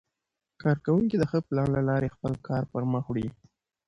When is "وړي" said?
3.07-3.27